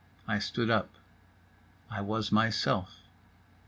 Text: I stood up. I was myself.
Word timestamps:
I 0.27 0.39
stood 0.39 0.71
up. 0.71 0.95
I 1.91 2.01
was 2.01 2.31
myself. 2.31 3.01